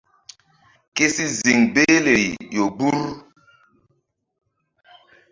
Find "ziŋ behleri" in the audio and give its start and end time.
1.39-2.27